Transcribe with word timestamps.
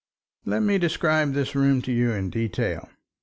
Let 0.45 0.63
me 0.63 0.79
describe 0.79 1.33
this 1.33 1.53
room 1.53 1.83
to 1.83 1.91
you 1.91 2.11
in 2.11 2.31
detail. 2.31 2.89